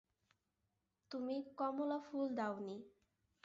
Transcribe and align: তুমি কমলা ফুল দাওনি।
তুমি 1.11 1.35
কমলা 1.57 1.97
ফুল 2.05 2.27
দাওনি। 2.35 2.77